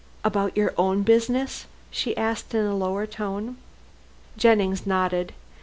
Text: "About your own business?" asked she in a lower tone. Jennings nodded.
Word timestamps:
"About 0.23 0.57
your 0.57 0.73
own 0.79 1.03
business?" 1.03 1.67
asked 2.17 2.51
she 2.51 2.57
in 2.59 2.65
a 2.65 2.75
lower 2.75 3.05
tone. 3.05 3.57
Jennings 4.35 4.87
nodded. 4.87 5.31